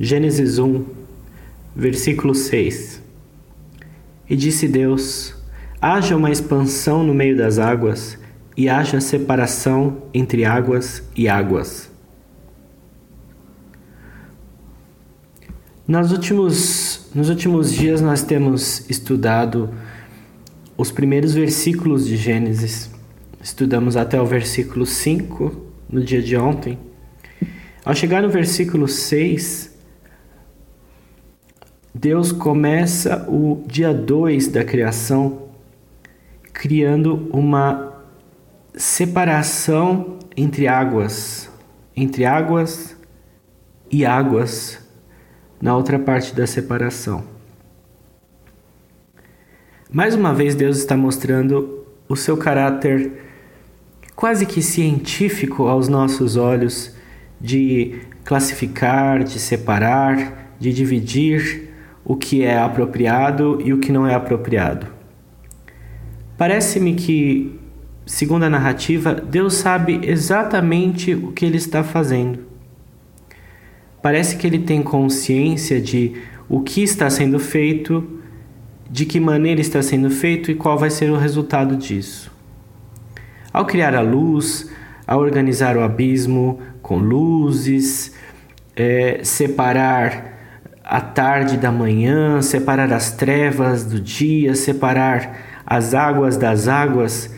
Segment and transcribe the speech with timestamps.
[0.00, 0.84] Gênesis 1,
[1.74, 3.02] versículo 6.
[4.30, 5.34] E disse Deus:
[5.80, 8.16] Haja uma expansão no meio das águas,
[8.56, 11.90] e haja separação entre águas e águas.
[15.86, 19.70] Nos últimos, nos últimos dias nós temos estudado
[20.76, 22.88] os primeiros versículos de Gênesis.
[23.42, 26.78] Estudamos até o versículo 5 no dia de ontem.
[27.84, 29.77] Ao chegar no versículo 6,
[31.94, 35.48] Deus começa o dia 2 da criação
[36.52, 38.02] criando uma
[38.74, 41.50] separação entre águas,
[41.96, 42.96] entre águas
[43.90, 44.78] e águas
[45.60, 47.24] na outra parte da separação.
[49.90, 53.24] Mais uma vez, Deus está mostrando o seu caráter
[54.14, 56.94] quase que científico aos nossos olhos
[57.40, 61.67] de classificar, de separar, de dividir
[62.08, 64.86] o que é apropriado e o que não é apropriado.
[66.38, 67.60] Parece-me que,
[68.06, 72.40] segundo a narrativa, Deus sabe exatamente o que ele está fazendo.
[74.00, 76.14] Parece que ele tem consciência de
[76.48, 78.18] o que está sendo feito,
[78.90, 82.32] de que maneira está sendo feito e qual vai ser o resultado disso.
[83.52, 84.70] Ao criar a luz,
[85.06, 88.14] ao organizar o abismo com luzes,
[88.74, 90.37] é, separar
[90.88, 97.30] a tarde da manhã, separar as trevas do dia, separar as águas das águas.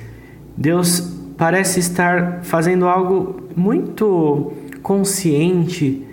[0.57, 1.01] Deus
[1.37, 6.07] parece estar fazendo algo muito consciente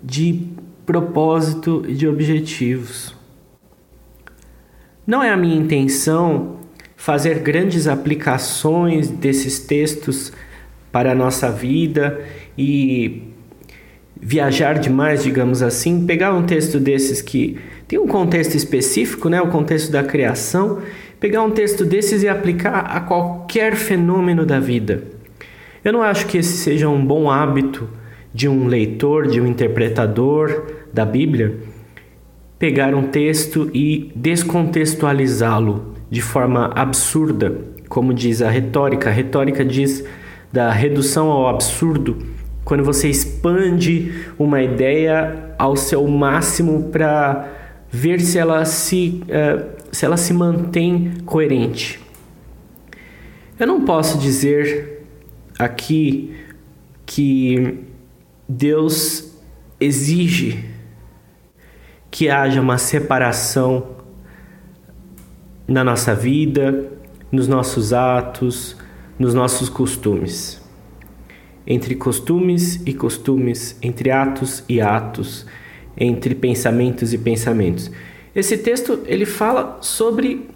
[0.00, 0.46] de
[0.86, 3.12] propósito e de objetivos.
[5.04, 6.58] Não é a minha intenção
[6.96, 10.32] fazer grandes aplicações desses textos
[10.92, 12.24] para a nossa vida
[12.56, 13.32] e
[14.20, 19.48] viajar demais, digamos assim, pegar um texto desses que tem um contexto específico, né, o
[19.48, 20.78] contexto da criação,
[21.18, 25.04] pegar um texto desses e aplicar a qualquer fenômeno da vida.
[25.84, 27.88] Eu não acho que esse seja um bom hábito
[28.34, 31.56] de um leitor, de um interpretador da Bíblia,
[32.58, 37.56] pegar um texto e descontextualizá-lo de forma absurda,
[37.88, 39.08] como diz a retórica.
[39.08, 40.04] A retórica diz
[40.52, 42.37] da redução ao absurdo
[42.68, 47.48] quando você expande uma ideia ao seu máximo para
[47.90, 51.98] ver se ela se, uh, se ela se mantém coerente.
[53.58, 55.02] Eu não posso dizer
[55.58, 56.36] aqui
[57.06, 57.78] que
[58.46, 59.32] Deus
[59.80, 60.62] exige
[62.10, 63.96] que haja uma separação
[65.66, 66.92] na nossa vida,
[67.32, 68.76] nos nossos atos,
[69.18, 70.67] nos nossos costumes
[71.70, 75.44] entre costumes e costumes, entre atos e atos,
[75.94, 77.90] entre pensamentos e pensamentos.
[78.34, 80.48] Esse texto ele fala sobre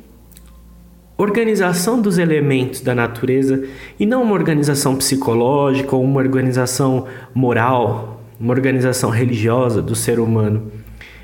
[1.18, 3.62] organização dos elementos da natureza
[4.00, 10.72] e não uma organização psicológica ou uma organização moral, uma organização religiosa do ser humano.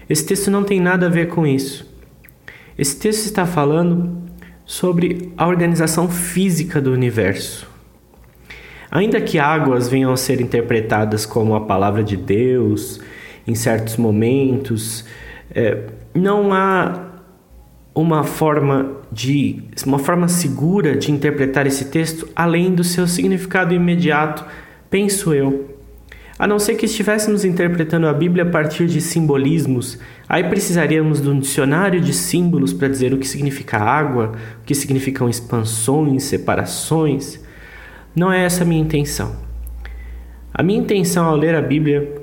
[0.09, 1.89] Esse texto não tem nada a ver com isso.
[2.77, 4.19] Esse texto está falando
[4.67, 7.78] sobre a organização física do universo.
[8.91, 13.01] Ainda que águas venham a ser interpretadas como a palavra de Deus
[13.47, 15.05] em certos momentos,
[15.55, 15.85] é,
[16.15, 17.09] não há
[17.95, 24.45] uma forma de uma forma segura de interpretar esse texto além do seu significado imediato,
[24.91, 25.77] penso eu.
[26.39, 31.29] A não ser que estivéssemos interpretando a Bíblia a partir de simbolismos, aí precisaríamos de
[31.29, 37.41] um dicionário de símbolos para dizer o que significa água, o que significam expansões, separações.
[38.19, 39.37] Não é essa a minha intenção.
[40.53, 42.21] A minha intenção ao ler a Bíblia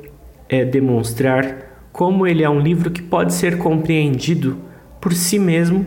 [0.49, 4.57] é demonstrar como ele é um livro que pode ser compreendido
[4.99, 5.85] por si mesmo.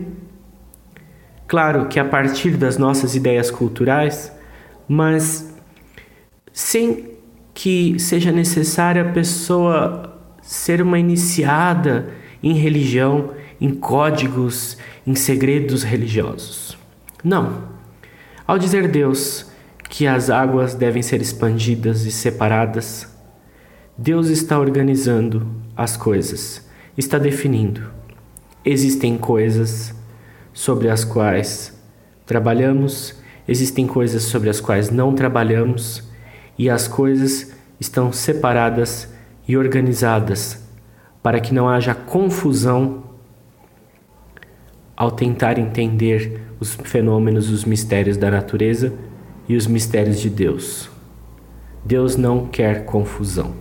[1.47, 4.35] Claro que a partir das nossas ideias culturais,
[4.87, 5.55] mas
[6.51, 7.11] sem
[7.53, 12.09] que seja necessária a pessoa ser uma iniciada
[12.41, 13.29] em religião,
[13.61, 14.75] em códigos,
[15.05, 16.75] em segredos religiosos.
[17.23, 17.61] Não.
[18.47, 19.49] Ao dizer Deus,
[19.89, 23.11] que as águas devem ser expandidas e separadas.
[23.97, 27.89] Deus está organizando as coisas, está definindo.
[28.63, 29.93] Existem coisas
[30.53, 31.77] sobre as quais
[32.25, 33.15] trabalhamos,
[33.47, 36.07] existem coisas sobre as quais não trabalhamos,
[36.57, 39.11] e as coisas estão separadas
[39.47, 40.63] e organizadas
[41.23, 43.03] para que não haja confusão
[44.95, 48.93] ao tentar entender os fenômenos, os mistérios da natureza
[49.49, 50.89] e os mistérios de Deus.
[51.83, 53.53] Deus não quer confusão.